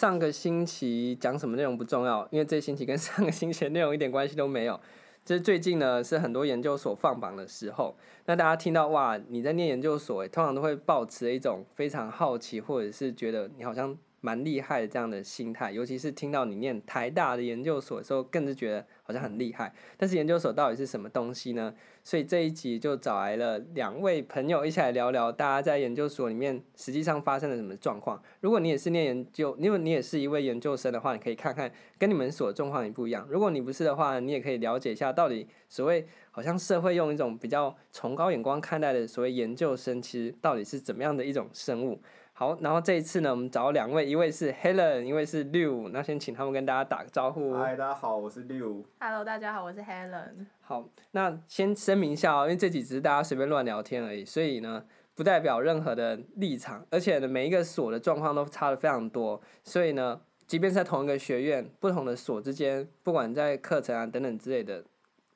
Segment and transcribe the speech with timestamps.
[0.00, 4.80] 上个星期讲什么内容不重要，因为这星期跟 上个星期的内容一点关系都没有。
[5.26, 7.94] 就是最近呢，是很多研究所放榜的时候，
[8.24, 13.94] 那大家听到哇，你在念研究所，通常都会抱持一种非常好奇，或者是觉得你好像。
[14.20, 19.72] 蛮厉害的这样的心态，尤其是听到你念台大的研究所的时候，更是觉得好像很厉害。
[19.96, 21.74] 但是研究所到底是什么东西呢？
[22.02, 28.20] 所以这一集就找来了两位朋友一起来聊聊，大家在研究所里面实际上发生了什么状况。
[28.40, 33.26] 如果你也是念研究，因为你也是一位研究生的话，你可以看看跟你们所状况也不一样。
[33.30, 42.00] 如果你不是的话，你也可以了解一下到底所谓好像社会用一种比较崇高眼光看待的所谓研究生，其实到底是怎么样的一种生物。
[42.40, 47.52] 好，然后这一次呢，我们找两位，一位是 Helen，一位是 Liu，那先请他们跟大家打个招呼。
[47.52, 48.82] 嗨，大家好，我是 Liu。
[48.98, 50.46] Hello，大家好，我是 Helen。
[50.62, 54.82] 好，那先声明一下哦，因为这几只是大家随便乱聊天而已，所以呢，
[55.14, 64.82] 不代表任何的立场，而且呢，每一个所的状况都差的非常多，所以呢，即便是在同一个学院，不同的所之间，不管在课程啊等等之类的。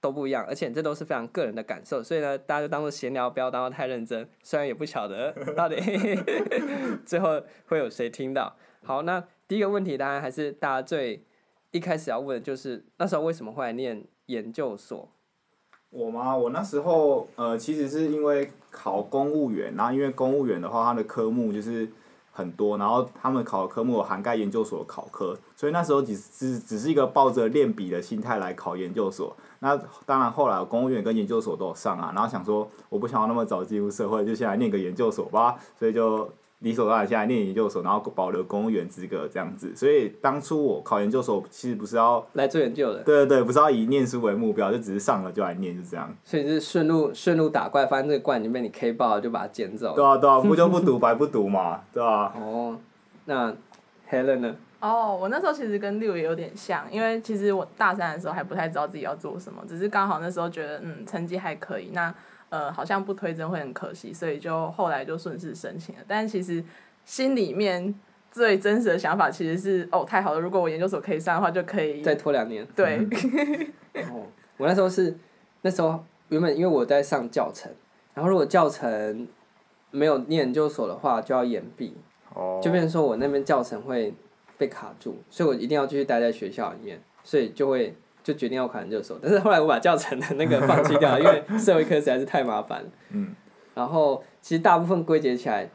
[0.05, 4.29] 都不一样，而且这都是非常个人的感受，所以呢，大家就当做闲聊，不要当做太认真。
[4.43, 5.77] 虽然也不晓得 到底
[7.07, 8.55] 最后会有谁听到。
[8.83, 11.25] 好，那第一个问题当然还是大家最
[11.71, 15.09] 一开始要问的就是，那时候为什么会来念研究所？
[15.89, 16.37] 我吗？
[16.37, 21.89] 我那时候呃，其实是因为考公务员，然后因为公务员的话，它的科目就是。
[22.37, 29.37] 很多，然后他们考的科目有涵盖研究所的考科，所以那时候只只只是一个抱着练笔的心态来考研究所。
[29.65, 29.77] 那
[30.07, 36.31] 当然后来公务员跟研究所都有上啊，然后想说我不想要那么早进入社会，就先来念个研究所吧，所以就。
[36.61, 39.77] 理所当然，先来念研究所，然后保留公务员资格这样子。
[39.77, 43.03] 所以当初我考研究所，其实不是要来做研究的。
[43.03, 46.11] 对对对，不是要以念书为目标，就只是上了就来念，就这样。
[46.25, 49.95] 所以是顺路顺路打怪，发现这个怪已经被你 K 爆了，就把它捡走。
[49.95, 52.33] 对啊对啊，不就不读白不读嘛，对啊。
[52.35, 52.79] 哦，
[53.27, 53.55] 那
[54.11, 54.57] Helen 呢？
[54.87, 62.15] 哦，oh, 我那时候其实跟六也有点像，因为其实我大三的时候还不太知道自己要做什么，只是刚好那时候觉得嗯成绩还可以，那
[62.51, 66.03] 呃好像不推甄会很可惜，所以就后来就顺势申请了。
[66.07, 66.63] 但其实。
[67.07, 67.95] 心里面
[68.33, 70.41] 最真实的想法其实是哦，太好了！
[70.41, 72.67] 如果我研究所可以上的话，就可以再拖两年。
[72.75, 72.97] 对。
[74.11, 74.25] 哦，
[74.57, 75.15] 我那时候是
[75.61, 77.71] 那时候原本因为我在上教程，
[78.15, 79.29] 然后如果教程
[79.91, 81.95] 没有念研究所的话，就要延毕。
[82.33, 82.59] 哦。
[82.63, 84.15] 就变成说我那边教程会
[84.57, 89.19] 被卡住，所以我一定要继续待在学校里面，所以就会就决定要考研究所。
[89.23, 92.89] 但是后来我把教程的那个放弃掉了，因为社会科实在是太麻烦了。
[93.13, 93.35] 嗯。
[93.75, 95.69] 然后其实大部分归结起来。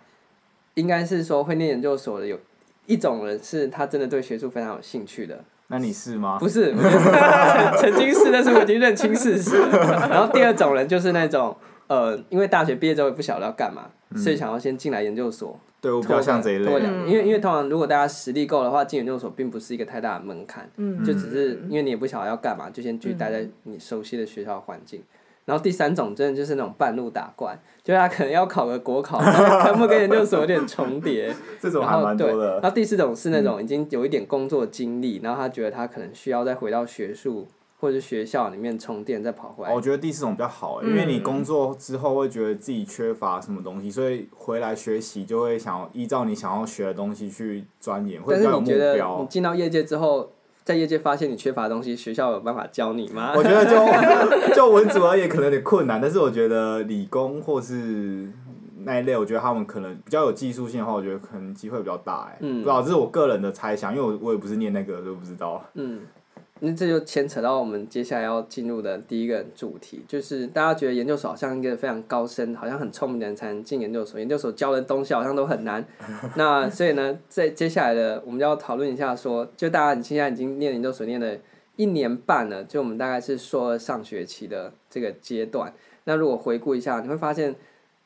[0.76, 2.40] 应该是说会念研究所的有
[2.86, 5.44] 一种人是他真的对学术非常有兴趣的。
[5.68, 6.38] 那你是吗？
[6.40, 6.74] 不是，
[7.82, 9.60] 曾经是，但是我已经认清事实。
[9.60, 11.54] 然后第二种人就是那种
[11.88, 15.60] 呃，因为大学毕业之后也不晓得要干嘛，嗯、所以想要先进来研究所。
[15.82, 16.72] 对，我比较像这一类。
[17.08, 25.02] 因为因为通常如果大家实力够的话，进研究所并不是一个太大的门槛，嗯、就只是因为你也不晓得要干嘛，就先继续待在你熟悉的学校环境。
[25.46, 31.34] 然后第三种真的就是那种半路打怪，就是他可能要考个国考，科目跟研究所有点重叠。
[31.60, 32.60] 这种还蛮多的。
[32.60, 37.48] 然后第四种是那种已经有一点工作经历，嗯、然后他觉得他可能需要再回到学术
[37.80, 39.74] 或者是学校里面充电，再跑回来。
[39.74, 48.76] 我觉得第四种比较好，因为你工作之后会觉得自己缺乏什么东西，所以回来学习就会想要依照你想要学的东西去钻研，会比较有目标。
[48.76, 50.32] 你觉得你进到业界之后？
[50.66, 53.34] 在业界发现你缺乏的东西，学校有办法教你吗？
[53.36, 53.74] 我觉得就
[54.54, 58.30] 就文组而言可能有点困难，但是我觉得理工或是
[58.84, 62.38] 那一类，我觉得他们可能比较有技术性的话，我觉得可能机会比较大哎。
[62.42, 65.64] 嗯，不知道这是我个人的猜想，因为我我也不是念那个，都不知道。
[65.74, 66.02] 嗯。
[66.62, 75.86] 那这就牵扯到我们接下来要进入的第一个主题，就是大家觉得研究所好像一个非常高深，好像很聪明的人才能进研究所，研究所教的东西好像都很难。
[76.36, 81.38] 那所以呢，在接下来的我们就要讨论一下说，就大家你现在已经念研究所念了
[81.76, 85.74] 一年半了，就我们大概是说上学期的这个阶段。
[86.04, 87.56] 那如果回顾一下，你会发现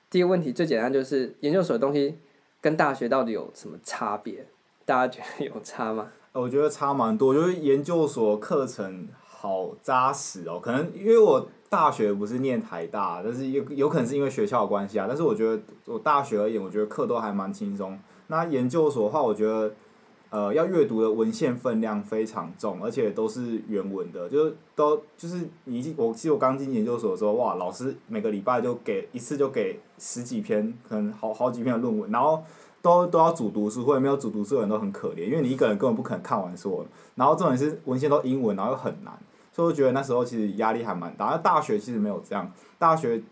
[0.09, 2.17] 第一个问题最简单就是研究所的东西
[2.61, 4.45] 跟大学到底有什么差别？
[4.85, 6.11] 大家觉得有差吗？
[6.33, 10.59] 我觉得差蛮多，就是研究所课程好扎实哦。
[10.59, 15.06] 可能因为我大学不是念台大，但是有有可能是因为学校的关系啊。
[15.07, 18.00] 但是我觉得我大学而言，我觉得课都还蛮轻松。
[18.27, 19.71] 那研究所的话，我觉得
[20.31, 32.44] 呃要阅读的文献分量非常重，而且都是原文的，就是都就是你我记得我刚进研究所的时候，哇，老师每个礼拜就给一次就给十几篇，可能好好几篇的论文，然后。
[32.83, 36.85] 都都要组读书会，没有组读书的人都很可怜，因为你一个人根本不可能看完书。
[37.15, 39.18] 然后重点是文献都英文，然后又很难，
[39.53, 41.27] 所以我觉得那时候其实压力还蛮大。
[41.27, 43.24] 而大学其实没有这样，大学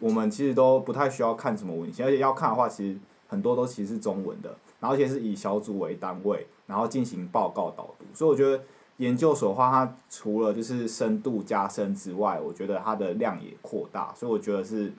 [0.00, 2.98] 我们其实都不太需要看什么文献，而且要看的话，其实
[3.28, 8.06] 很多都其实是中文的，然后而且是以小组为单位，然后进行报告导读。
[8.14, 8.64] 所以我觉得
[8.96, 14.90] 研究所的话，它除了就是深度加深之外，我觉得它的量也扩大，所以我觉得是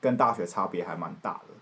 [0.00, 1.54] 跟大学差别还蛮大的。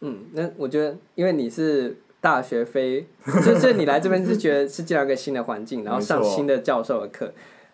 [0.00, 3.06] 嗯，那我觉得因为你是大学非，
[3.44, 7.32] 就是你来这边是觉得是进到一个新的环境，然后上新的教授的课。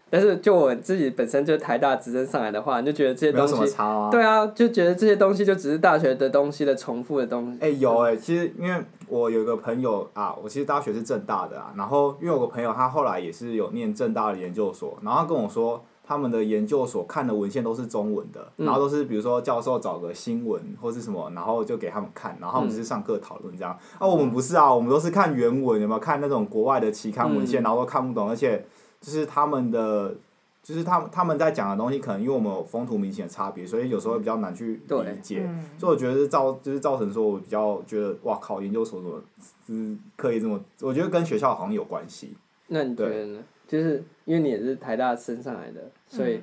[0.09, 7.59] 但是就我自己本身就台大直升上来的话，你就觉得这些东西，啊、对啊，就觉得这些东西就只是大学的东西的重复的东西。
[7.61, 23.77] 哎、欸，有哎、欸，其实因为我有一个朋友啊，我其实大学是正大的啊，然后因为我个朋友他后来也是有念正大的研究所，然后他跟我说他们的研究所看的文献都是中文的，然后都是比如说教授找个新闻或是什么，然后就给他们看，然后他们就是上课讨论这样。
[23.99, 28.65] 啊，我们不是啊，我们都是看原文，有没有看那种国外的期刊文献，然后都看不懂，而且
[29.01, 30.15] 就是他们的。
[30.63, 35.45] 就是他们他们在讲的东西，可能因为我们有风土民情的差别，所以有时候会比较难去理解。
[35.47, 39.23] 嗯、所以我觉得是造就是造成说我比较觉得哇靠，研究所怎么
[39.65, 40.61] 就是可以这么？
[40.81, 42.35] 我觉得跟学校好像有关系。
[42.67, 43.41] 那你觉得呢？
[43.67, 46.41] 就是因为你也是台大升上来的，所以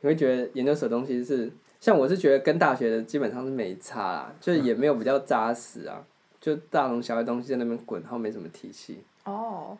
[0.00, 1.50] 你会觉得研究所的东西是
[1.80, 6.02] 像我是觉得跟大学的基本上是没差啦，就是也没有比较扎实啊，
[6.40, 9.04] 就大同小异东西在那边滚，然后没什么体系。
[9.24, 9.76] 哦。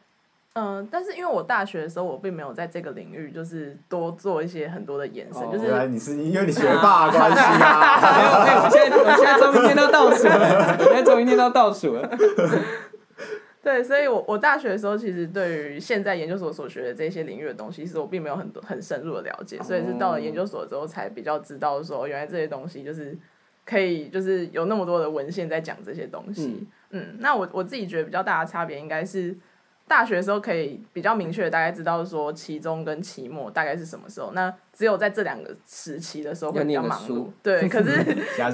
[0.58, 8.00] 嗯，但是因为我大学的时候，我并没有在这个领域就是多做一些很多的延伸，哦、就是原来你是因为你学霸的关系啊？
[8.00, 12.10] 没有没有，我现在我现在终于念到倒数了，我现在终于念到倒数了。
[13.66, 23.18] 对，所以我我大学的时候，其实对于现在研究所所学的这些领域的东西，其实我并没有很多很深入的了解，所以是到了研究所之后才比较知道说，原来这些东西就是
[23.64, 26.68] 可以就是有那么多的文献在讲这些东西。
[26.90, 29.36] 嗯，嗯，那我我自己觉得比较大的差别应该是。
[29.88, 37.28] 大学的时候可以比较明确的大概知道说期中跟期末大概是什么时候，那只有在这两个时期的时候会比较忙碌。
[37.42, 37.90] 对， 可是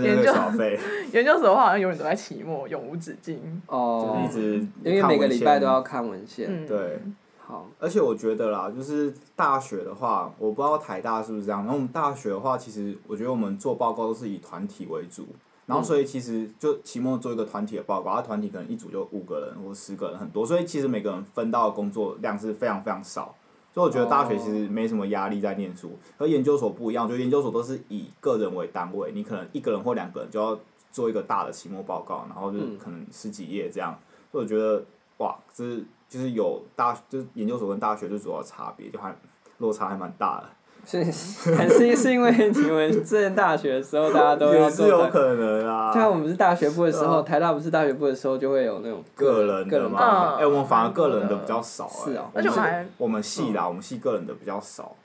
[0.02, 0.32] 研究
[1.12, 3.62] 研究所的话好像永远都在期末，永无止境。
[3.66, 4.28] 哦。
[4.30, 6.48] 就是一直因为每个礼拜都要看文献。
[6.50, 7.00] 嗯、对。
[7.38, 7.66] 好。
[7.78, 11.60] 而且我觉得啦，就是大学的话，我不知道台大是不是这样。
[11.60, 15.26] 然后我们大学的话，其实我觉得我们做报告都是以团体为主。
[15.66, 23.34] 然后，所以其实就期末做一个团体的报告，他团体可能一组就五个人或十个人，很多，所以其实每个人分到的工作量是非常非常少。
[23.72, 30.58] 所以我觉得大学其实没什么压力在念书，和研究所不一样，就研究所都是以个人为单位，你可能一个人或两个人就要
[30.90, 33.98] 做一个大的期末报告，然后就可能十几页这样。
[34.30, 34.84] 所以我觉得
[35.18, 39.16] 哇，这是就是有大就是研究所跟大学最主要的差别，就还
[39.58, 40.48] 落差还蛮大的。
[40.84, 40.98] 是，
[41.54, 44.86] 还是是因为你们之前大学的时候，大家都要做。
[44.86, 45.92] 也是有可能啊。
[45.92, 50.36] 像我们是大学部的时候，台大不是大学部的时候，就会有那种个人的嘛。
[50.36, 52.12] 哎，我们反而个人的比较少哎。
[52.12, 52.30] 是啊。
[52.34, 54.96] 而且我们还我们系啦，我们系个人的比较少。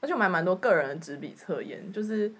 [0.00, 2.30] 而且我们还蛮多个人的纸笔测验，就是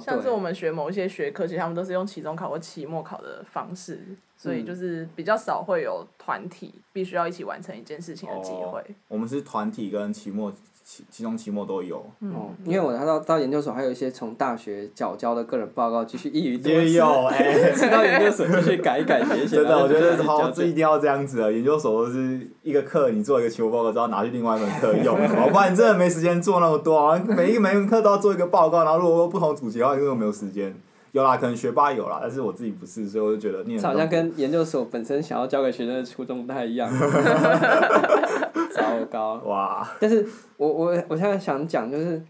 [0.00, 4.00] 像是我们学某一些学科，其实他们都是用期中考或期末考的方式，
[4.36, 8.80] 所以就是比较少会有团体必须要一起完成一件事情的机会。
[9.08, 10.52] 我们是团体跟期末。
[10.88, 11.96] 期期中、期末都有。
[12.20, 19.56] 哦，因为我拿到到研究所，还有一些从大学缴交的个人报告，继续一语多也有 哎，到研究所继续改一改写写。
[19.56, 21.50] 真的，我觉得 好，这一定要这样子啊！
[21.50, 25.16] 研究所都是一个课，你做一个期末报告，之后拿去另外一门课用，
[25.50, 27.20] 不然你真的没时间做那么多啊！
[27.26, 30.72] 每一个每一门课都要做一个报告，然后如果不同主题的话，你根本没有时间。
[31.16, 33.80] 有啦，可能学霸有啦，但是我自己不是，所以我就觉得念。
[33.82, 36.90] 好像跟研究所本身想要教给学生的初衷不太一样。
[38.74, 39.36] 糟糕。
[39.46, 39.88] 哇。
[39.98, 40.26] 但是
[40.58, 42.22] 我我我现在想讲就是，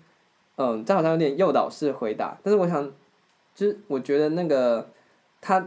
[0.54, 2.88] 嗯，这好像有点诱导式回答，但是我想，
[3.56, 4.88] 就是我觉得那个
[5.40, 5.66] 他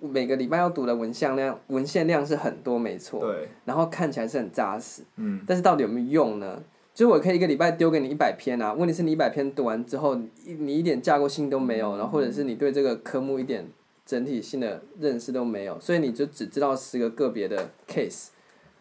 [0.00, 3.20] 每个礼拜要读的文献量文献量是很多，没错。
[3.20, 3.48] 对。
[3.64, 5.02] 然后看起来是很扎实。
[5.16, 5.40] 嗯。
[5.46, 6.62] 但是到底有没有用呢？
[6.94, 13.66] 就是我可以一个礼拜丢给你一百篇啊，问题是你一百篇读完之后，你一点架构性都没有，然后或者是你对这个科目一点
[14.04, 18.28] 整体性的认识都没有，所以你就只知道十个个别的 case，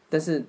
[0.10, 0.44] 但是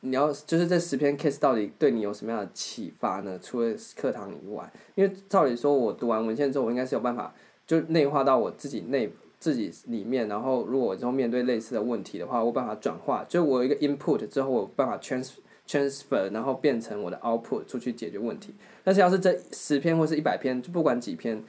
[0.00, 3.38] 你要就是这十篇 case 到底对你有什么样的启发呢？
[3.42, 7.34] 除了课堂以外，因为照理说我读完文献之后，我应该是有办法
[7.66, 15.40] 就内化到我自己内自己里面，然后如果我之后面对类似的问题的话，我有办法转化，就我有一个 input 之后，我有办法 transfer。
[15.64, 18.52] transfer，然后变成我的 output 出去解决问题。
[18.82, 21.42] 但是要是这十篇或是一百篇，就不管几篇，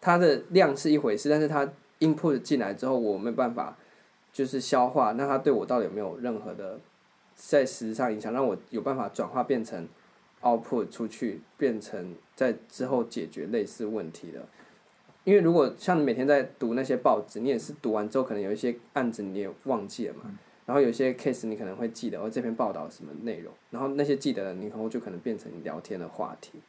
[0.00, 1.66] 它的量是一回事，但是它
[2.00, 3.78] input 进来之后，我没办法
[4.32, 6.80] 就是消化，那它对我到底有没有任何的
[7.36, 9.88] 在实质上影响，让我有办法转化变成
[10.42, 14.46] output 出去，变成在之后解决类似问题的。
[15.24, 20.22] 因为如果像你每天在读那些报纸，你也是读完之后，可能有一些案子你也忘记了嘛。
[20.66, 26.60] 然后有些 case 你可能会记得，哦，这篇报道什么内容，然后那些记得的，你以后就可能变成聊天的话题。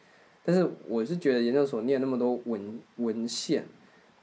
[0.44, 3.64] 但是我是觉得研究所念那么多文文献，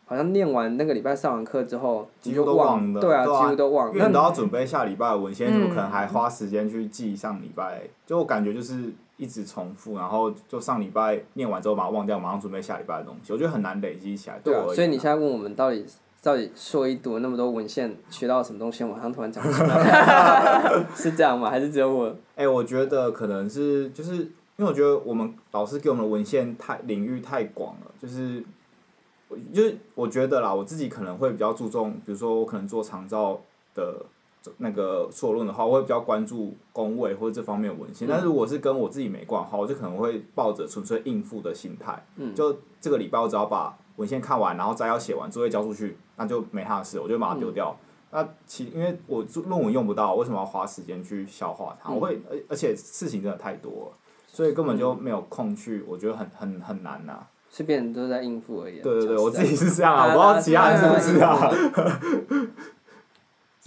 [0.05, 3.95] 好像念完那个礼拜上完课之后，几乎都忘了，对啊，对啊几乎都忘了。
[3.95, 7.83] 因为你都要准备下礼拜的文献，嗯怎么可能还花时间去记上礼拜？
[8.05, 14.41] 就我感觉就是一直重复，然后就上礼拜念完之后把它忘掉，马上准备下礼拜的东西，我觉得很难累积起来。
[14.43, 15.85] 对啊我而言，所以你现在问我们到底
[16.23, 18.83] 到底硕一读了那么多文献，学到什么东西？
[18.85, 21.51] 我马上突然讲不出来， 是这样吗？
[21.51, 22.09] 还是只有我？
[22.35, 28.43] 哎、欸，我觉得可能是就是因为我觉得我们老师给我们的文献太领域太广了，就是。
[29.53, 33.39] 就是我觉得啦，我自己可能会比较注重，比如说我可能做长照
[33.75, 33.97] 的
[34.59, 38.09] 那个硕论的话，我会比较关注工位或者这方面的文献。
[38.09, 42.03] 嗯、但是如果是跟我自己没关的话，我就可能会抱着纯粹应付的心态。
[42.17, 47.77] 嗯、就这个礼拜我只要把文献看完，然后摘要写完，作业交出去，那就没他的事，我就把它丢掉。
[47.81, 51.91] 嗯、那其因为我论文用不到，为什么要花时间去消化它？
[51.91, 57.29] 嗯、我会而而且事情真的太多了，所以根本就没有空去，我觉得很很很难呐、啊。
[57.51, 58.81] 是别人都在应付而已。
[58.81, 61.51] 对对对，我自己是这样啊，我不知道其他人是不是啊。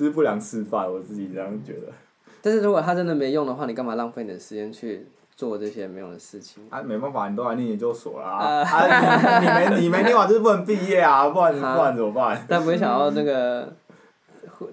[0.01, 1.93] 这是不良示范，我自己这样觉得。
[2.41, 5.05] 但是如果他真的没用的话，你干嘛浪费你的时间去
[5.35, 6.63] 做这些没用的事情？
[6.71, 8.29] 啊，没办法，你都来念研究所啦。
[8.29, 12.43] 啊，你你没你没念完就是不能毕业啊，不然不然怎么办？
[12.49, 13.71] 但不会想要那个。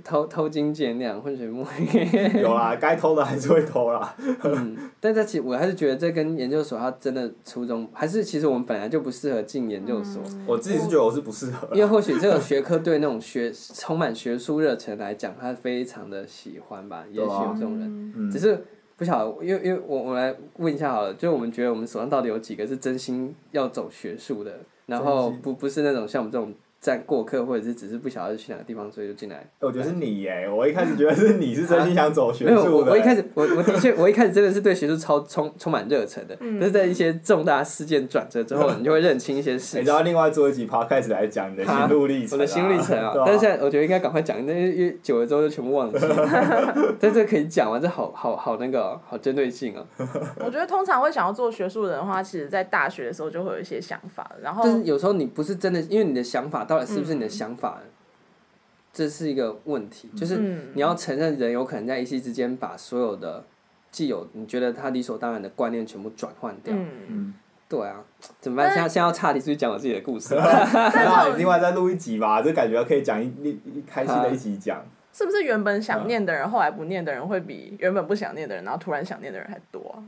[0.03, 2.41] 偷偷金减两，混水摸鱼。
[2.41, 4.15] 有啦，该偷的还是会偷啦。
[4.45, 10.23] 嗯，但是其实我还是觉得这跟研究所它真的初衷，还是其实我们本来就不适合进研究所。
[10.47, 11.69] 我自己是觉得我是不适合。
[11.73, 18.13] 因为或许这个学科对那种学充满学术热忱来讲，他非常的喜欢吧，也许有这种人。
[18.17, 18.65] 嗯、只是
[18.97, 26.53] 不晓得，因为因为我我来问一下好了，就我们觉得我们手上到底有几个是真心要走学术的，然后不不是那种像我们这种。
[26.81, 29.45] 在过客，或者是只是不晓得去哪个地方，所以就进来。
[29.61, 32.57] 我觉得是你耶，我一开始觉得是你是真心想走学术的。
[32.57, 39.81] 没有，我我一开始我我的确我一开始真的是对学术超充充满热忱的，但是在一些重大事件转折之后，你就会认清一些事 情。
[39.81, 42.39] 你知道另外做一集 podcast 来讲你的心路历程。
[42.39, 46.95] 我的心路历程啊， 但是现在我觉得应该赶快讲，因为因为久了之后就全部忘记了。
[47.01, 49.85] 但这可以讲完，这好好好那个好针对性啊。
[50.39, 54.63] 我觉得通常会想要做学术的人的话，其实在大学的时候就会有一些想法，然后。
[54.65, 57.81] 但是有时候你不是真的，因为你的想法到底是不是你的想法？
[58.93, 60.39] 这是一个问题，就是
[60.75, 63.45] 你要承认人有可能在一夕之间把所有的
[63.91, 66.75] 既有你觉得他理所当然的观念全部转换掉。
[66.75, 67.33] 嗯，
[67.69, 68.03] 对啊，
[68.41, 68.73] 怎么办？
[68.73, 70.35] 现在现在要岔题，是不是讲我自己的故事？
[70.35, 73.27] 那另外再录一集吧，这感觉可以讲一
[73.65, 74.85] 一开心的一集讲。
[75.13, 80.03] 是不是原本想念的人，后来不念的人，会比原本不想念的人，然后突然想念的人还多啊？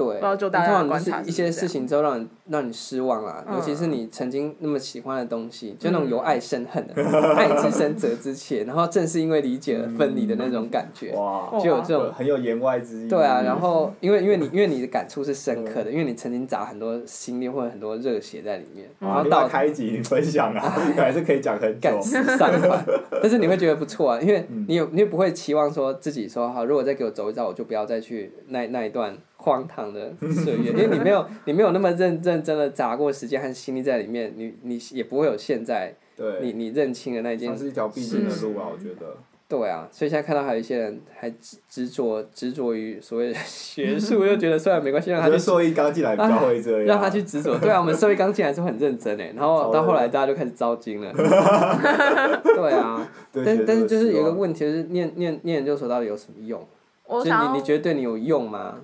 [0.00, 7.04] 对，不知道就大家观察是是，一些事情之后让你让你失望啊，嗯、尤其是你曾经那么喜欢的东西，就那种由爱生恨的，嗯、
[7.36, 13.08] 爱之深责之切，然后正是因为理解而分离的那种感觉，哇、就有这种很有言外之意。
[13.08, 20.60] 对啊，然后 因为因为你因为你的感触是深刻的，因为你曾经砸很多心力或者很多热血在里面，嗯、然后到开一集你分享啊，
[20.96, 21.90] 还是可以讲很久。
[21.90, 22.84] 赶时尚款，
[23.22, 29.16] 但是你会觉得不错啊，因为你有你也不会期望说自己说好，如果再给我走一遭，我就不要再去那那一段。
[29.40, 37.64] 荒唐的岁月，因为你没有 你没有那么认认真的砸过时间和心力在里面，你你也不会有现在，对你你认清的那件事。
[37.64, 39.16] 是一条必经的路啊，我觉得。
[39.48, 45.36] 对啊，所以现在看到还有一些人还执执着执着于所谓的学术，又觉得虽然没关系，让他去。
[45.36, 46.84] 硕一刚进来比较会这样。
[46.84, 51.12] 让他去执着，对啊，我们硕一刚进来是很认真 诶，然后到后来大家就开始招金了。
[52.44, 56.64] 对啊，但但是就是有一个问题，就是念念念研究所到底有什么用？
[57.08, 58.76] 就你你觉得对你有用吗？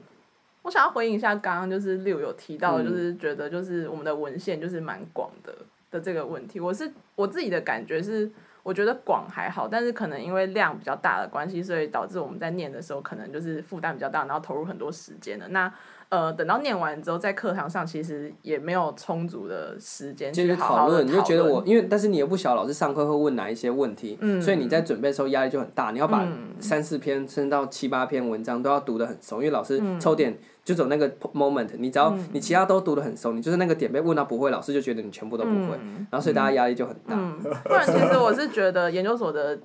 [0.66, 5.54] 我想要回应一下刚刚就是六有提到，就是觉得就是我们的文献就是蛮广的
[5.92, 6.58] 的这个问题。
[6.58, 8.28] 我是我自己的感觉是，
[8.64, 15.46] 我觉得广还好，但是可能因为量比较大的关系，所以导致我们在念的时候可能就是负担比较大，然后投入很多时间的。
[15.50, 15.72] 那
[16.08, 21.04] 呃，等到念完之后，在课堂上其实也没有充足的时间去讨论。
[21.04, 25.90] 你就觉得我，因为但是你又不晓得老师上课会问哪一些问题，嗯、所以你在准备的时候压力就很大。
[25.90, 26.24] 你要把
[26.60, 37.14] 三四篇甚至到七八篇文章都要读得很熟，因为老师抽点就走那个 moment，你只要你其他都读得很熟，你就是那个点被问到不会，老师就觉得你全部都不会，嗯、然后所以大家压力就很大。
[37.14, 39.56] 嗯嗯、不然其实我是觉得研究所的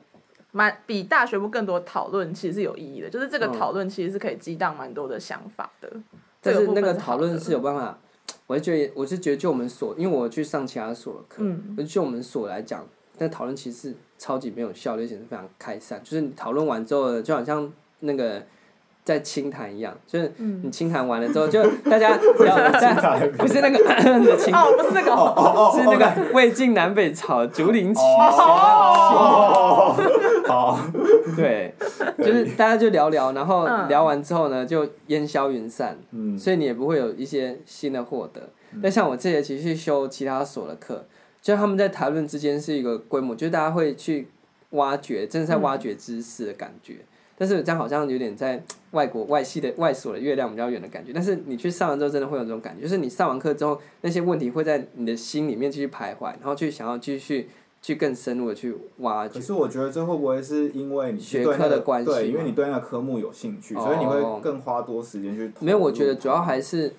[0.52, 5.92] 蛮比大学部更多讨论，其实是有意义的，就是这个讨论其实是可以激荡蛮多的想法的。
[6.40, 7.98] 但是那个讨论是有办法，
[8.46, 16.00] 我是觉得，我是觉得就我们所，因为我去上其他所的课，嗯，就我们所来讲，那讨论其实是超级没有效率，而且是非常开散。
[16.04, 18.44] 就是你讨论完之后，就好像那个
[19.04, 22.12] 在清谈一样，就是你清谈完了之后，就 大家
[22.46, 23.78] 要在不是那个
[24.24, 25.12] 的清哦，不是那个，
[25.76, 28.12] 是那个魏晋南北朝竹林七贤。
[30.48, 30.80] 好，
[31.36, 31.74] 对，
[32.18, 38.50] 就是大家就聊聊，然后聊完之后呢，就烟消云散，嗯，所以你也不会有一些新的获得。
[38.82, 41.06] 但像我这学期去修其他所的课，
[41.42, 44.30] 就他们在谈论之间是一个规模，就是大家会去
[44.72, 46.94] 挖掘，真的在挖掘知识的感觉。
[46.94, 47.06] 嗯、
[47.42, 51.12] 但是这样好像有点在 外国外系的外所的月亮比较远的感觉。
[51.12, 57.50] 但是你去上完之后，真的会有这种感觉，就是你上完课之后，那些问题会在你的心里面继续徘徊，然后去想要继续。
[57.84, 59.40] 去更深入的去挖掘。
[59.40, 62.12] 可是我觉得这会不会是因为你学科的关系？
[62.12, 65.52] 对，因为你对那个科目有兴趣，所以你会更花多时间去。
[65.62, 66.94] 没有，我觉得主要还是，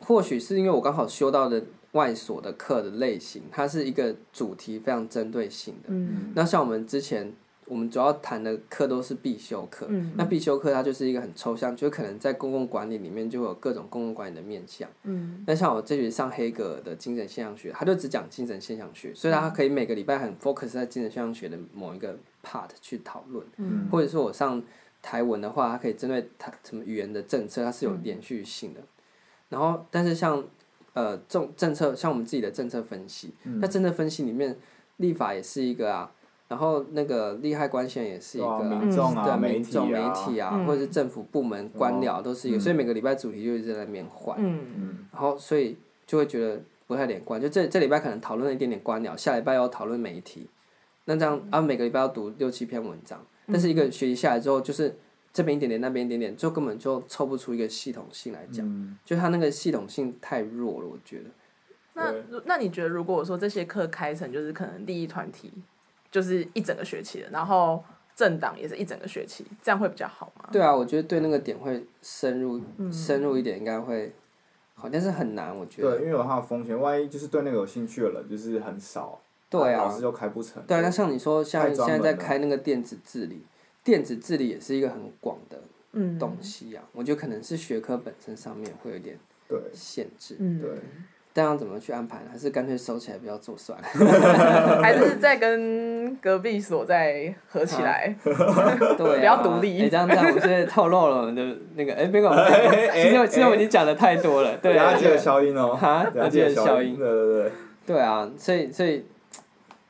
[0.00, 5.90] 或许是因为我刚好修到的外所的课的类型，它是一个主题非常针对性的。
[5.90, 6.32] 嗯。
[6.34, 7.32] 那像我们之前。
[7.66, 14.88] 我们主要谈的课都是必修课，嗯、那必修课它就是一个很抽象，就可能在公共管理里面就会有各种公共管理的面向。
[15.04, 23.46] 嗯，那像我这学期上黑格尔的精神现象学，他就只讲精神现象学，所以他可以每个礼拜很 focus 在精神现象学的某一个 part 去讨论。
[23.56, 24.62] 嗯，或者说我上
[25.00, 28.80] 台文的话，它可以针对它什么语言的政策，它是有连续性的。
[28.80, 28.86] 嗯、
[29.48, 30.44] 然后，但是像
[30.92, 34.56] 呃政政策，像我们自己的政策分析，那政策分析里面，
[34.98, 36.12] 立法也是一个啊。
[36.46, 50.48] 然后那个利害关系也是一个、啊，民众啊，对媒体啊，媒体啊嗯、或者是政府部门官僚都是一个，嗯、所以每个礼拜主题就一直在那边换，嗯、然后所以就会觉得不太连贯，就这这礼拜可能讨论了一点点官僚，下礼拜要讨论媒体，
[51.06, 54.94] 那这样啊每个礼拜要读六七篇文章，但是一个学期下来之后，就是
[55.32, 61.24] 这边一点点，那边一点点，就根本就凑不出一个系统性来讲，嗯、就它那个系统性太弱了，我觉得。
[61.94, 62.12] 那
[62.44, 65.50] 那你觉得，如果我说这些课开成就是可能利益团体？
[66.14, 67.82] 就是一整个学期的，然后
[68.14, 70.48] 政党也是一整个学期，这样会比较好吗？
[70.52, 74.12] 对啊，我觉得对那个点会深入、嗯、深入一点，应该会
[74.74, 75.90] 好，但是很难，我觉得。
[75.90, 80.62] 对，因为有它的风险，万一就是对那个有兴趣的人就是很少，对啊，老师就开不成。
[80.68, 83.44] 对啊，那像你说，像现在在开那个电子治理，
[83.82, 85.58] 电子治理也是一个很广的
[86.20, 89.18] 东西啊，嗯、我觉得可能是学科本身上面会有点
[89.72, 90.70] 限制，对。
[90.70, 90.78] 对
[91.34, 92.26] 这样怎么去安排呢？
[92.30, 93.88] 还是干脆收起来不要做算了？
[94.80, 98.14] 还是再跟隔壁所在合起来？
[98.22, 99.82] 对，不要独立。
[99.82, 102.36] 哎，这样这样，我现在透露了我们的那个，哎，别管，
[102.92, 104.76] 其实其实我 已经讲的太多了，对。
[104.76, 105.74] 要记得消音哦。
[105.74, 106.96] 哈，要记得消音。
[106.96, 107.52] 对对对。
[107.86, 109.04] 对啊，所以所以，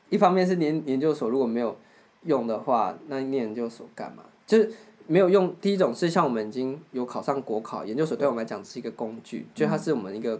[0.09, 1.77] 一方面是研研究所如果没有
[2.23, 4.23] 用的话，那念研究所干嘛？
[4.45, 4.71] 就是
[5.07, 5.55] 没有用。
[5.61, 10.39] 第一种是像我们已经有考上国考，研究所对我们来讲是一个工具，就它是我们一个。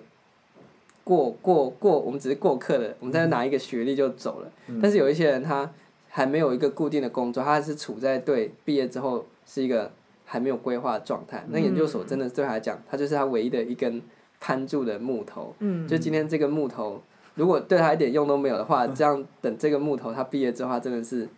[1.06, 4.52] 过过过，我们只是过客的，我们再拿一个学历就走了。
[4.66, 5.72] 嗯、但是有一些人他
[6.10, 9.92] 还没有一个固定的工作，他还是处在对毕业之后是一个
[10.26, 11.44] 还没有规划的状态。
[11.46, 14.02] 嗯、那研究所真的对他来讲，他就是他唯一的一根
[14.40, 15.54] 攀住的木头。
[15.60, 17.00] 嗯、就今天这个木头，
[17.36, 21.30] 如果对他一点用都没有的话，这样等这个木头他毕业之后，他真的是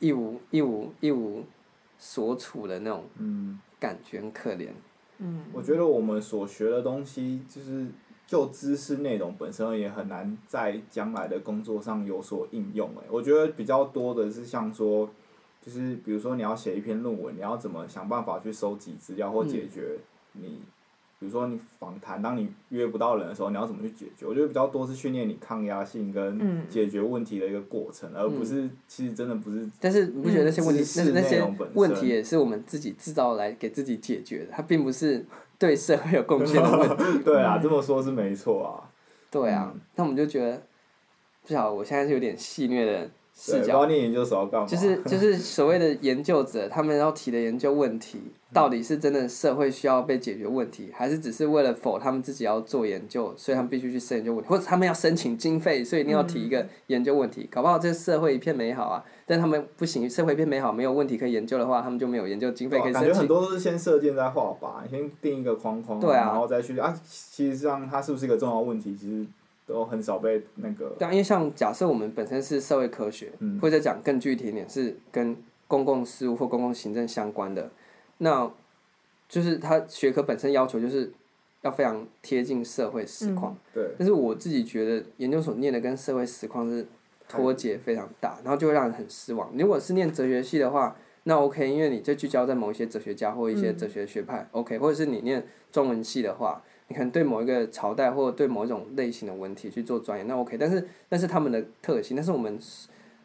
[0.00, 1.44] 一无一无一无
[1.98, 3.04] 所处的那种
[3.78, 4.70] 感觉，很可怜。
[5.18, 7.86] 嗯，我觉得我们所学的东西就是。
[8.32, 15.06] 就知识内容本身也很难在将来的工作上有所应用诶，我觉得比较多的是像说，
[15.60, 19.98] 就是比如说你要写一篇论文，你要怎么想办法去收集资料或解决
[20.32, 20.62] 你，
[21.18, 24.24] 比如说你访谈，当你约不到人的时候，你要怎么去解决？
[24.24, 29.68] 我觉得比较多是训练你抗压性跟解决问题的一个过程，而不是其实真的不是。
[29.78, 35.22] 但是你不觉得那些问题，那那些问题也是我们自己制造来给自己解决的，它并不是。
[35.62, 37.18] 对社会有贡献的问题。
[37.22, 38.90] 对啊，这么说是没错啊。
[39.30, 40.60] 对啊，那我们就觉得，
[41.42, 43.86] 不晓得我现在是有点戏虐的视角。
[43.86, 44.66] 念研究所要干嘛？
[44.66, 48.20] 就是 就是所谓的研究者，他们要提的研究问题。
[48.54, 57.48] 到底是真的社会需要被解决问题，还是只是为了否他们自己要做研究，所以他们必须去申研究问题，或者他们要申请经费，所以一定要提一个研究问题。
[57.50, 63.04] 搞不好这社会一片美好啊，但他们不行，社会一片美好，没有问题可以研究的话，他们就没有研究经费可以申请。
[63.04, 66.94] 感觉很多都是先射箭再画靶，先定一个框框，对啊，然后再去啊。
[67.02, 69.26] 其实上它是不是一个重要问题，其实
[69.66, 70.94] 都很少被那个。
[70.98, 77.70] 对啊，因为像假设我们本身是社会科学，嗯、或者讲更具体一点是跟公共事务或公共行政相关的，
[78.18, 78.50] 那。
[79.28, 81.10] 就是它学科本身要求就是
[81.62, 83.88] 要非常贴近社会实况，对。
[83.98, 86.86] 但是我自己觉得研究所念的跟社会实况是
[87.26, 89.50] 脱节非常大，然后就会让人很失望。
[89.56, 94.76] 如果是念哲学系的话，那 OK，因为你就聚焦在某一些哲学家或一些哲学学派，OK。
[94.76, 100.56] 或者是你念中文系的话，你可能对某一个朝代或对某一种类型的文体去做钻研，那 OK。
[100.58, 102.58] 但是那是他们的特性，但是我们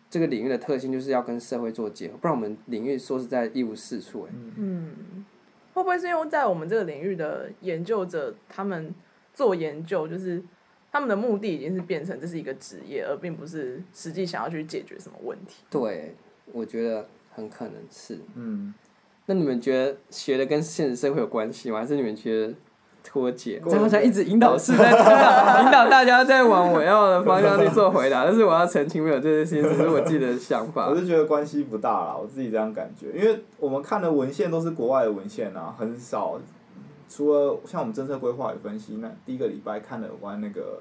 [0.10, 4.34] 这个领域的特性就是要跟社会做结合，不然我们领域说实在一无是处哎。
[4.58, 5.26] 嗯。
[5.74, 8.96] 会不会是因为在我们这个领域的研究者，他们
[9.32, 10.44] 做研究，就是
[10.92, 15.64] 他们的目的已经是变成这是一个职业，而并不是实际想要去解决什么问题？
[15.70, 16.16] 对，
[16.52, 18.18] 我觉得很可能是。
[18.34, 18.74] 嗯。
[19.28, 21.82] 那你们觉得学的跟现实社会有关系吗？
[21.82, 22.56] 还是你们觉得
[23.08, 24.92] 脱节，我好像一直引导式在
[25.64, 30.90] 引导大家在往我要的方向去做回答，但是我要澄清没有这些事情，只是我自己的想法。
[30.90, 36.40] 我是觉得关系不大啦，我自己这样感觉，因为我们看的文献都是国外的文献啊，很少。
[37.10, 40.80] 除了像我们政策规划与分析，那第一个礼拜看的有关那个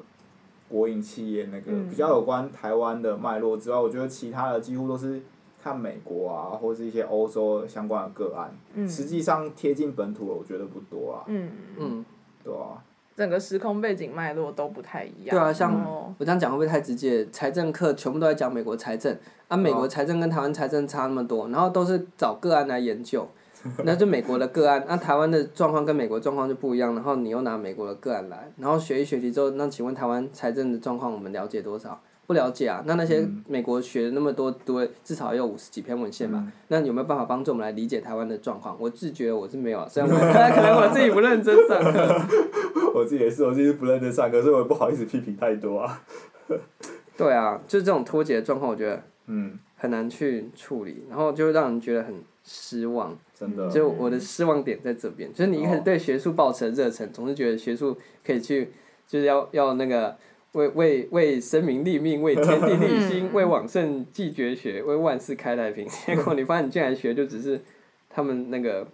[0.68, 5.22] 国营企业那个比较有关台湾的脉络之外，我觉得其他的几乎都是
[5.62, 8.52] 看美国啊，或是一些欧洲相关的个案。
[8.74, 8.88] 嗯。
[8.88, 11.22] 实际上贴近本土的，我觉得不多啊。
[11.28, 12.04] 嗯嗯。
[12.46, 12.80] 对啊。
[13.16, 15.30] 整个时空背景脉络都不太一样。
[15.30, 15.72] 对啊，像
[16.18, 17.26] 我这样讲会不会太直接？
[17.30, 19.16] 财政课全部都在讲美国财政，
[19.48, 23.26] 啊，美国财政跟台湾财政差那么多，然后都是找个案来研究。
[23.84, 31.98] 那就美国的个案，那台湾的状况跟美国状况就不一样，然后你又拿美国的个案来，然后学一学习之后，那请问台湾财政的状况我们了解多少？
[32.26, 32.82] 不了解啊。
[32.86, 36.44] 那那些美国学了那么多，多至少也有五十几篇文献吧？
[36.68, 38.76] 那有没有办法帮助我们来理解台湾的状况？
[38.78, 42.22] 我自觉得我是没有啊，虽然我 可能我自己不认真上课。
[42.94, 46.02] 我自己也是，我自己不认真上课，所以我也不好意思批评太多啊。
[47.16, 52.14] 对啊，就是这种脱节的状况，我觉得嗯很难去处理，然后就让人觉得很。
[52.48, 58.70] 失望，真的，就我的失望点在这边，就是你一开始对学术抱持热忱，总是觉得学术可以去，
[59.04, 60.16] 就是要要那个
[60.56, 65.86] 为为为生民立命，为天地立心， 为往圣继绝学，为万世开太平。
[66.06, 67.60] 结果你发现你进来学，就只是
[68.08, 68.86] 他们那个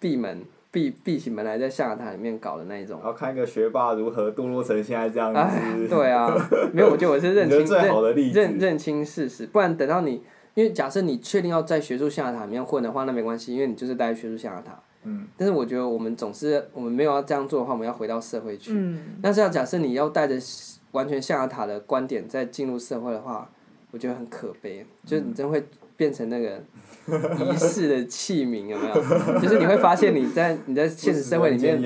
[0.00, 2.98] 闭门闭闭起门来在象牙塔里面搞的那一种。
[3.02, 5.38] 然后看一个学霸如何堕落成现在这样子。
[5.38, 6.34] 哎，对啊，
[6.72, 10.22] 没有，我觉得我是认清认认认清事实，不然等到你。
[10.54, 14.76] 因为假设你确定要在学术象牙塔里面混的话，那没关系，因为你就是待在学术象牙塔。
[15.04, 15.28] 嗯。
[15.36, 18.72] 但是我觉得我们总是，我们没有要这样做的话，我们要回到社会去。
[18.74, 19.18] 嗯。
[19.22, 20.34] 但是要假设你要带着
[20.92, 23.50] 完全象牙塔的观点再进入社会的话，
[23.90, 25.64] 我觉得很可悲，就是你真会。
[25.98, 26.62] 变成那个
[27.10, 28.94] 仪式的器皿有没有？
[29.42, 31.76] 就是你会发现你在你在现实社会里面，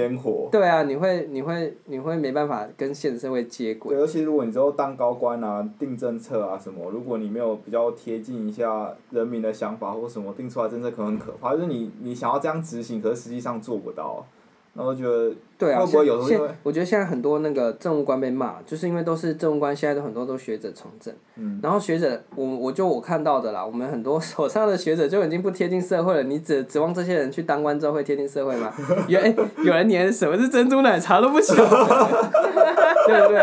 [0.50, 3.96] 对啊，你会你会你会没办法跟现实社会接轨。
[3.96, 11.54] 尤其如果你之后当高官啊、定政策啊什么，如果你没有比较贴近一下人民的想法或什么，定出来政策可能很可怕。
[11.54, 14.26] 就是你你想要这样执行，可是实际上做不到。
[14.74, 21.12] 那我觉得，对啊，现我觉得现在很多那个政务官被骂，就是因为都是政务官，现在都很多都学者从政。
[21.36, 21.60] 嗯。
[21.62, 26.22] 然后学者，我我就我看到的啦，我们很多手上的学者就已经不贴近社会了。
[26.22, 28.72] 你指指望这些人去当官之后会贴近社会吗？
[29.08, 31.68] 有哎，有人连什么是珍珠奶茶都不晓得，
[33.06, 33.38] 对不对？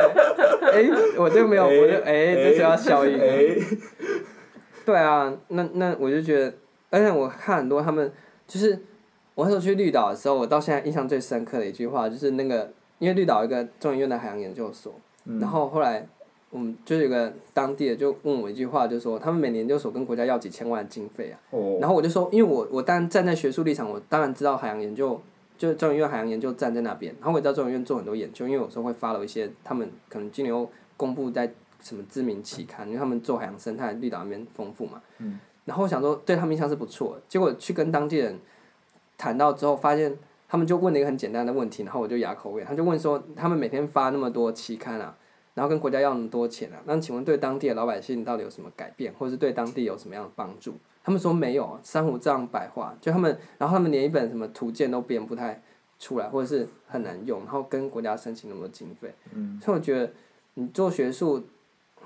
[0.71, 3.19] 哎，我就没有，我就哎，这需要效应。
[4.83, 6.51] 对啊，那那我就觉得，
[6.89, 8.11] 而且我看很多他们
[8.47, 8.79] 就是。
[9.39, 16.05] 我那时候去绿岛的时候，我到现在印象最深刻的一句话就是那个，因为绿岛有一个中研院的海洋研究所，嗯、然后后来
[16.49, 25.21] 我们就有个当地的就问我一句话，就说他们每年研究所跟国家要几千万的经费啊，哦、然后我就说，因为我我当然站在学术立场，我当然知道海洋研究，
[25.57, 31.49] 就是中研院海洋研究站在那边，然后我也知道中研院做很多研究，因为有时候会发了一些他们可能今年又公布在
[31.81, 38.37] 什么知名期刊，因为他们做海洋生态绿岛那边丰富嘛，嗯、然后我想说对他们印象是不错，结果去跟当地人。
[39.19, 42.65] 谈到之后，发现他们就问了一个很简单的问题，然后我就哑口无言。
[42.65, 45.15] 他就问说：“他们每天发那么多期刊啊，
[45.53, 55.61] 然后跟国家要那么多钱啊，那请问对当地的老百姓到底有什么改变，或者是对当地有什么样的帮助？”他们说没有，珊瑚这样白化，就他们，然后他们连一本什么图鉴都编不太
[55.99, 59.13] 出来，或者是很难用，然后跟国家申请那么多经费。
[59.33, 59.59] 嗯。
[59.61, 60.11] 所以我觉得，
[60.53, 61.43] 你做学术，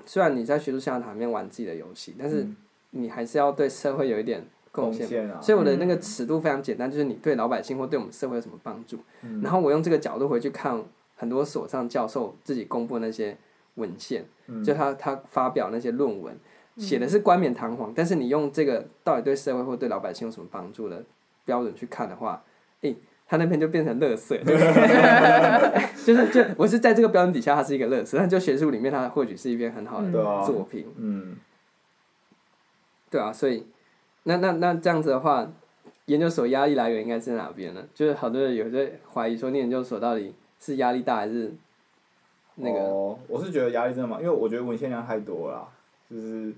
[0.04, 2.46] 虽然你在学术象牙塔里面玩自己的游戏，但是
[2.90, 4.44] 你还是要对社会有一点。
[4.74, 5.06] 贡献，
[5.40, 8.98] 所以我的那个尺度非常简单，就是你对老百姓或对我们社会有什么帮助。
[9.40, 10.82] 然后我用这个角度回去看
[11.14, 13.36] 很多所上教授自己公布的那些
[13.76, 14.24] 文献，
[14.64, 16.36] 就他他发表那些论文，
[16.76, 21.04] 写的是冠冕堂皇，但是你用这个到底对社会或对老百姓有什么帮助的
[21.44, 22.42] 标准去看的话，
[22.80, 22.96] 诶，
[23.28, 24.36] 他那篇就变成垃圾，
[26.04, 30.10] 就是就我是在这个标准底下，它是一个垃圾，但就学术里面，它或许是一篇很好的
[30.44, 30.86] 作品。
[30.96, 31.36] 嗯，
[33.08, 33.64] 对啊，所以。
[34.24, 35.46] 那那那这样子的话，
[36.06, 37.82] 研究所压力来源应该是在哪边呢？
[37.94, 41.52] 就是好多人有在怀疑说，念研究所到底是压力大还是
[42.56, 42.80] 那个？
[42.80, 45.68] 哦，我是觉得压力真的嘛，因为我觉得文献量太多了，
[46.10, 46.52] 就是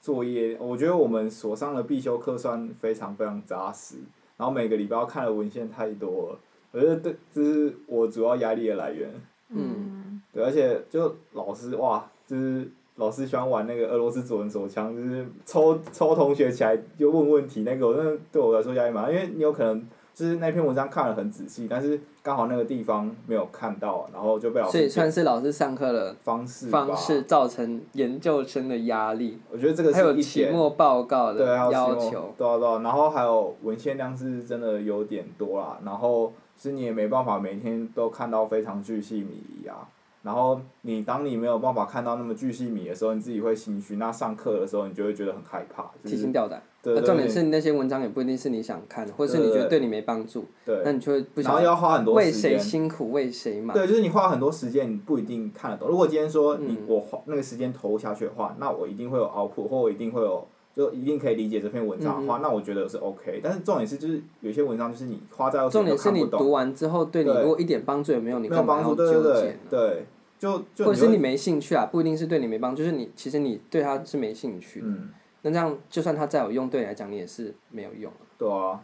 [0.00, 3.96] 作业，我觉得我们所上的必修课算非常非常扎实，
[4.36, 6.38] 然后每个礼拜要看的文献太多了，
[6.72, 9.10] 我觉得这这是我主要压力的来源。
[9.48, 10.22] 嗯。
[10.32, 12.70] 对，而且就老师哇，就是。
[12.98, 19.80] 老师喜欢玩那个俄罗斯左轮手枪，就是抽抽同学起来就问问题，那个我真的对我来说压力蛮大，因为你有可能
[20.12, 24.72] 就是那篇文章看了很仔细，但是刚好那个地方没有看到，然后就被老师。
[24.72, 29.38] 所以算是老师上课的方式方式造成研究生的压力。
[29.50, 32.34] 我觉得这个是一还有期末报告的要求。
[32.36, 36.32] 对啊对啊，然后还有文献量是真的有点多啦，然后。
[36.60, 39.86] 是你也没办法每天都看到非常巨细靡遗啊。
[40.22, 43.96] 然后你当你没有办法看到那么巨细米的时候，你自己会心虚。
[43.96, 46.62] 那上课的时候，你就会觉得很害怕，提心吊胆。
[46.82, 47.06] 对，对，对。
[47.06, 50.44] 重点是那些文章也不一定是你想看，或是你觉得对你没帮助。
[50.64, 50.82] 对。
[50.84, 51.52] 那你就会不想。
[51.52, 52.52] 然后要花很多时间。
[52.52, 53.76] 为谁辛苦为谁忙？
[53.76, 55.88] 对，就是你花很多时间，你不一定看得懂。
[55.88, 63.40] 如果今天说你我花那个时间投下去的话，那我一定会有 output，或我一定会有，就一定可以理解这篇文章的话，嗯、那我觉得是 OK。
[63.42, 69.12] 但是重点是，就是有些文章就是你花在重点是你读完之后，对你如果一点帮助也没有，你干嘛要纠结？
[69.12, 69.58] 对对对。
[69.70, 70.06] 对
[70.38, 74.80] 就就或者是你没兴趣啊，不一定是对你没帮助，就是你其实你对他是没兴趣。
[74.84, 75.08] 嗯。
[75.42, 78.12] 那这样，就算他再有用，对你来讲，你也是没有用。
[78.38, 78.80] 对啊。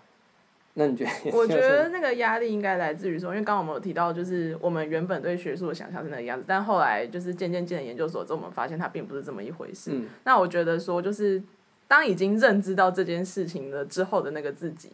[0.77, 1.11] 那你觉得？
[1.31, 9.93] 我觉得那个压力应该来自于说，因为刚刚我们有提到，就是我们原本对学术的想象是那个样子，但后来就是渐渐进了研究所之后，我们发现它并不是这么一回事。
[9.95, 10.07] 嗯。
[10.25, 11.41] 那我觉得说，就是
[11.89, 14.91] 当已经认知到这件事情了之后的那个自己。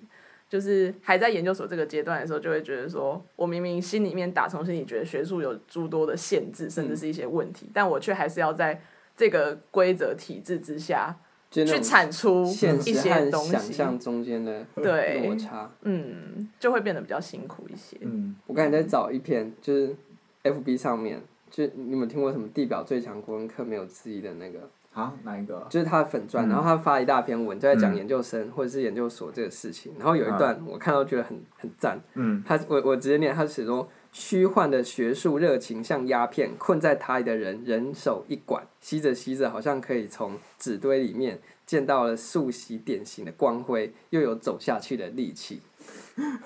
[0.49, 8.83] 就是还在研究所这个阶段的时候，就会觉得说，我明明心里面打从心里觉得学术有诸多的限制，甚至是一些问题，嗯、但我却还是要在
[9.17, 11.17] 这个规则体制之下
[11.53, 12.53] 去产出一
[12.93, 13.53] 些东西。
[13.53, 17.97] 想象中间的落差，嗯，就会变得比较辛苦一些。
[18.01, 19.95] 嗯，我刚才在找一篇，就是
[20.43, 24.69] FB 上面，就你们听过什么地表最强国文课没有之一的那个？
[24.93, 25.65] 啊，哪一个？
[25.71, 29.93] 就是他的粉钻，然后他发了一大篇文，就在讲研究生或者是研究所这个事情。
[29.97, 32.01] 然后有一段我看到觉得很很赞。
[32.15, 32.43] 嗯。
[32.45, 45.63] 他我我直接念，他写说：虚幻的学术热情像鸦片，困在塔里的人人手一管，吸着吸着，好像可以从纸堆里面见到了数息点形的光辉，又有走下去的力气。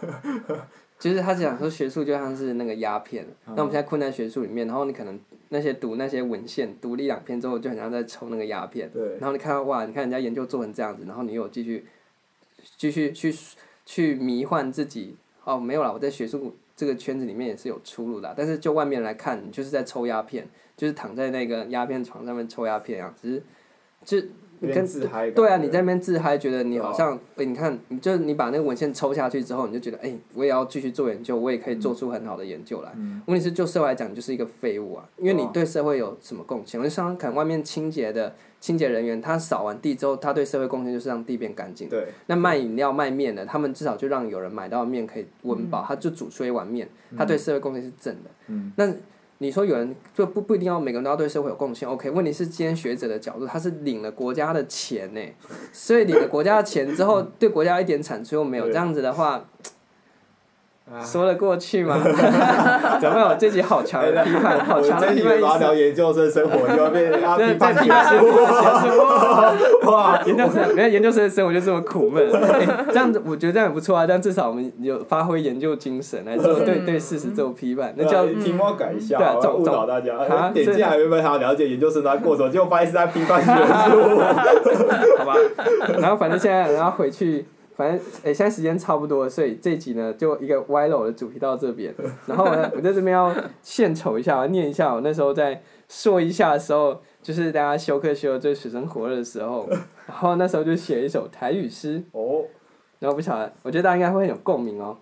[0.99, 5.19] 就是他讲说学术就像是那个鸦片，那我们现在困在学术里面，然后你可能。
[5.49, 8.91] 那些读那些文献，读了一两篇之后，就很像在抽那个鸦片。
[8.91, 9.19] 对。
[9.19, 11.87] 然后你看到哇，你看人家研究做成这样子，然后你又继续，
[12.77, 13.35] 继续去
[13.85, 15.17] 去迷幻自己。
[15.45, 18.35] 哦，没有啦，我在学术这个圈子里面也是有出路的。
[18.37, 23.43] 但是就外面来看，你就是在抽鸦片，就是躺在那个鸦片床上面抽鸦片啊，只
[24.05, 24.29] 是，就。
[24.61, 32.91] 你跟自嗨对啊，你在那边自嗨，觉得你好像，哎，你看，你就你把那个文献抽下去之后，你就觉得，哎，我也要继续做研究，我也可以做出很好的研究来。
[32.97, 36.81] 嗯、问题是，就社会来讲，你就是一个废物啊，因为你对社会有什么贡献？
[36.81, 41.89] 我就想看外面清洁的清洁人员，他扫完地之后，他对社会贡献就是让地变干净。
[41.89, 42.09] 对。
[42.27, 48.31] 那卖饮料卖面的，他们至少就让有人买到面可以温饱，嗯、他就煮出一碗面，他对社会贡献是正的。
[48.49, 48.73] 嗯。
[48.77, 48.93] 那。
[49.39, 52.11] 你说有人就不不一定要每个人都要对社会有贡献，OK？
[52.11, 55.21] 问题是今天学者的角度，他是领了国家的钱呢，
[55.73, 59.45] 所以领了国家的钱之后，对国家一点产出又没有，这样子的话。
[61.03, 61.97] 说得过去吗？
[63.01, 65.59] 怎么有自己好强的批判，好强的批判意思。
[65.59, 67.21] 聊研究生生活，就要批判。
[69.91, 72.31] 哇，研究生，原来研究生的生活就这么苦闷。
[72.89, 74.07] 这样子，我觉得这样也不错啊。
[74.07, 77.95] 这样至少我们有发挥研究精神来做 对对事实做批判。
[77.97, 80.51] 那叫题目改一下，对，误导大家。
[80.53, 83.51] 点进来原本还要了解研究生在过程，结果发现是在批判学
[83.91, 84.21] 术。
[85.17, 85.35] 好吧，
[85.99, 87.47] 然后反正现在然后回去。
[87.77, 91.93] 反正诶、欸，现在时间差不多了，所以这一集呢，就一个歪楼的主题到这边。
[92.27, 99.69] 然后呢，我在这边要献丑一下，我念一下我那时候在说一下的时候，就是大家修课修的最水深火热的时候，
[100.07, 102.03] 然后那时候就写一首台语诗。
[102.13, 102.45] 哦。
[103.01, 104.97] 然后不晓得，我觉得大家应该会很有共鸣哦。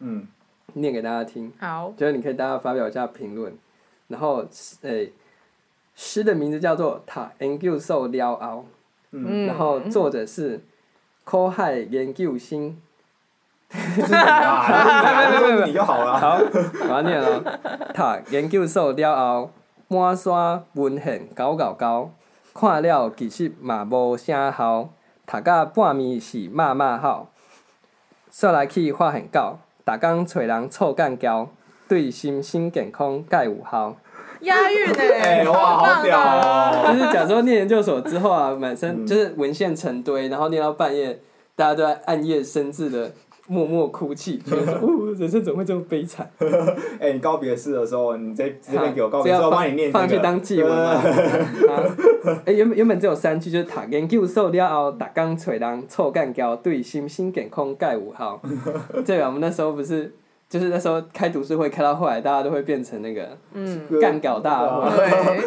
[0.00, 0.26] 嗯。
[0.74, 1.50] 念给大家听。
[1.58, 1.92] 好。
[1.96, 3.52] 就是你可以大家发表一下评论。
[4.08, 4.44] 然后
[4.82, 5.10] 诶，
[5.94, 8.46] 诗的名字叫做《读研究所了后》。
[9.12, 9.46] 嗯。
[9.46, 10.60] 然后作者是。
[11.30, 12.76] 苦海研究生，
[13.72, 16.18] 没有没有没有，你就好了。
[16.18, 16.40] 好，
[16.88, 17.40] 我念了。
[17.94, 19.52] 读研究所了后，
[19.86, 22.10] 满山文献搞搞搞，
[22.52, 24.88] 看了其实嘛无啥效，
[25.24, 27.30] 读到半暝是骂骂号。
[28.32, 31.48] 煞来去发现到，逐工找人凑干交，
[31.88, 33.94] 对身心健康介有效。
[34.40, 35.44] 押韵 哎！
[35.48, 36.92] 哇，好屌哦！
[36.92, 41.18] 就是假说念研究所之后啊，满身就是文献成堆，然后念到半夜，
[41.54, 43.12] 大家都在暗夜深自的
[43.46, 46.30] 默默哭泣，觉得哦，人生怎么会这么悲惨？
[46.98, 51.02] 哎，你告别式的时候，你这这边给我告别式，我帮你念放去当祭文嘛。
[52.46, 58.40] 哎，原本原本只有三句，就是读研究所了后，逐工找人凑干交，对身心健康介有效。
[59.04, 60.14] 对啊我们那时候不是。
[60.50, 63.38] 就是那时候开读书会开到后来，大家都会变成那个
[64.00, 64.90] 干搞大会，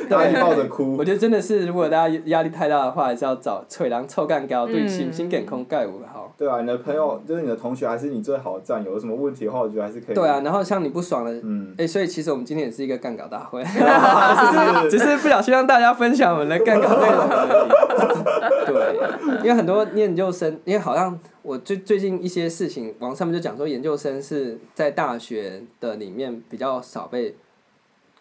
[0.07, 0.95] 对， 一抱着哭。
[0.97, 6.33] 我觉得真的是，如果大家压力太大的话，还是要找找人凑干搞，对心心健康盖五好。
[6.37, 10.15] 对啊，你的朋友就是你的同学，还是你最好的战友，有什么问题的话，我觉得还是可以。
[10.15, 13.61] 对啊，然后像你不爽的，嗯，哎，所以其实我们今天也是一个干搞大会，
[14.89, 18.71] 只是不小心让大家分享我们的干搞内容而已。
[18.71, 21.19] 对，因为很多念研究生，因为好像。
[21.43, 27.35] 我最最近一些事情，网上面就讲说，研究生是在大学的里面比较少被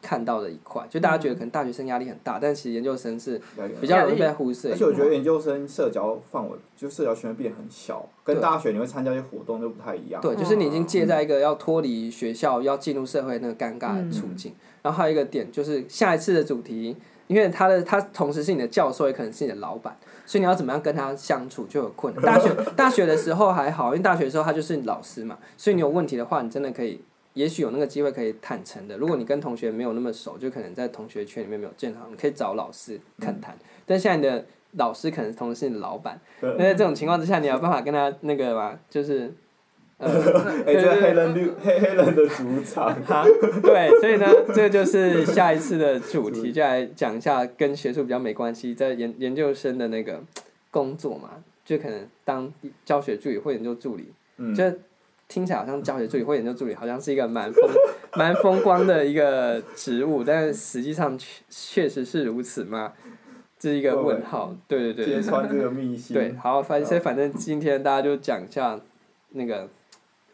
[0.02, 3.40] 看到的一块，就大家觉得可能大学生压力很大，但其实研究生是
[3.80, 4.72] 比较容易被忽视。
[4.72, 10.20] 而且我觉得研究生社交范围就社交圈会变很小，跟大学你会参加一些活动就不太一样。
[10.20, 14.52] 对，就是你已经借在一个要脱离学校、要进入社会那个尴尬的处境。
[14.82, 22.22] 然后还有一个点就是下一次的主题，因为他的他同时是你的教授，也可能是你的老板，所以你要怎么样跟他相处就有困难。
[22.22, 27.02] 大学 大学的时候还好，因为大学的时候他就是老师嘛，所以你有问题的话，你真的可以。
[27.34, 33.54] 也许有那个机会可以坦诚的，如果你跟同学没有那么熟，就可能在同学圈里面没有见到，你可以找老师看谈。
[33.54, 38.78] 嗯、但现在你的老师可能同时是你的老板，那在这种情况之下，你有办法跟他那个嘛？
[38.90, 39.32] 就是，呃，
[40.66, 42.94] 哎，这黑人绿黑黑人的主场。
[43.04, 43.24] 哈，
[43.62, 50.20] 对，所以呢，这就是下一次的主题，就来讲一下跟学术比较没关系，在研研究生的那个
[50.70, 51.30] 工作嘛，
[51.64, 52.52] 就可能当
[52.84, 54.64] 教学助理或研究助理，嗯、就。
[55.28, 57.70] 听起来好像教学助理或研究助理好像是一个蛮风
[58.18, 62.92] 蛮风光的一个职务，但是实际上确确实是如此吗？
[63.58, 64.54] 这是一个问号。
[64.68, 65.06] 对对对。
[65.06, 66.12] 揭穿这个秘辛。
[66.12, 68.78] 对，好，反正反正今天大家就讲一下
[69.30, 69.66] 那个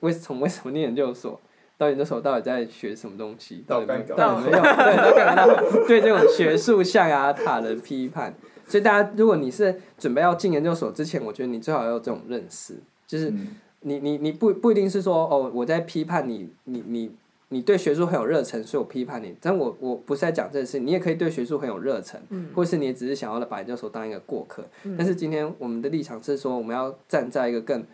[0.01, 1.41] 为从为什么念研究所，
[1.77, 5.47] 到研究所到底在学什么东西，到底没有到底没有 对，到干嘛？
[5.87, 8.35] 对这种学术象牙塔的批判，
[8.67, 12.75] 所以大家如果你是准备要进研究所之前，我觉得你最好要有这种认识，
[13.07, 13.31] 就是。
[13.31, 17.13] 嗯你你你不不一定是说哦，我在批判你，你你
[17.51, 19.37] 你对学术很有热忱，所以我批判你。
[19.41, 24.65] 但我我不是在讲这件事，你也可以对学术很有热忱，嗯、或是你只是想要把研究所当一个过客。
[24.83, 27.85] 嗯、但是今天我们的立场是说，我们要站在一个更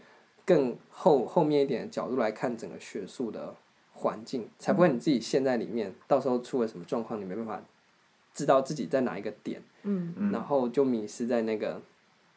[0.45, 3.55] 更后后面一点的角度来看整个学术的
[3.93, 7.63] 环境，才不会你自己陷在里面，嗯、到时候出了什么状况，你没办法
[8.33, 11.81] 知道自己在哪一个点，嗯、然后就迷失在那个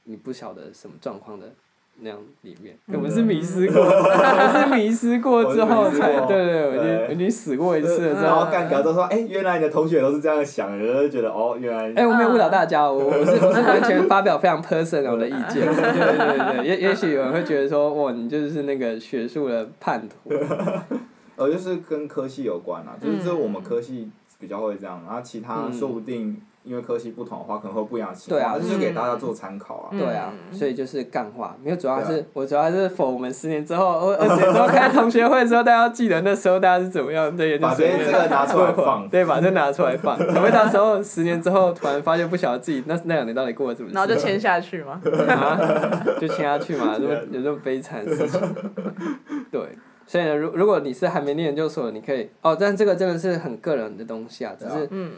[0.04, 1.54] 你不晓得什么状况的。
[2.00, 8.22] 那样里面，我们是迷失过，我是迷失过之后才，对对，我已经我已经死过一次了。
[8.22, 11.92] 然后干搞都说，哎，原来你的同学都是这样想的，就觉得哦，原来。
[11.96, 20.32] 哎，我没有误导大家，我我是我是完全发表非常 personal 的意见，对对对，也也许有人会觉得说，哇，你就是那个学术的叛徒。
[21.36, 26.40] 呃， 就是跟科系有关啊，就是这我们科系比较会这样，然后其他说不定。
[26.68, 29.90] 因为科系不同的话，可能会不一样的情况，对啊，就是给大家做参考啊。
[29.92, 45.00] 对啊，所以就是干话，没有主要是，我主要是 for 我们十年之后， 二十年之后开同学会的时候，大家要记得那时候大家是怎么样对，把这这个拿出来放， 对，把这拿出来放，可会到时候十年之后突然发现不晓得自己那那两年到底过得怎么样，然后就签下去嘛，
[46.20, 48.42] 就签下去嘛，这么有这么悲惨的事情。
[49.50, 49.62] 对，
[50.06, 55.12] 所以呢，如如果你是还没念研究所，你可以哦，但这个真的是很个人的东西啊，只是嗯，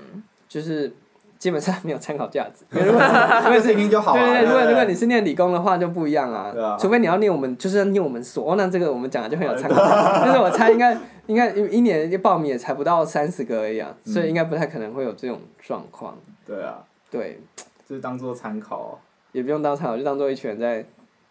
[0.48, 0.94] 就是。
[1.40, 3.02] 基本上没有参考价值，因为如果
[3.46, 9.82] 因为是对对，如果如果你是念理工的话就不一样啊，除非你要念我们就是要念我们所，那这个我们讲的就很有参考。
[9.82, 10.96] 但 是我猜应该
[11.28, 16.18] 应该一年报名也才不到三十个而已啊，所以应该不太可能会有这种状况。
[16.46, 16.80] 对啊。
[17.10, 17.40] 对。
[17.88, 19.00] 就是当做参考。
[19.32, 20.84] 也不用当参考，就当做一群人在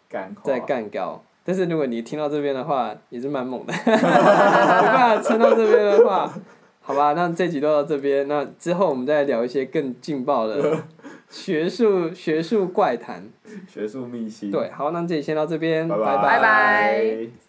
[0.09, 1.21] 干在干高。
[1.45, 3.73] 但是如果你听到这边的话，也是蛮猛的。
[3.85, 6.31] 没办法撑到这边的话。
[6.89, 10.85] 好吧，那这集都到这边，那之后我们再聊一些更劲爆的
[11.29, 13.29] 学术学术怪谈，
[13.71, 14.49] 学术秘辛。
[14.49, 16.17] 对，好，那这里先到这边，拜拜。
[16.17, 17.48] 拜拜。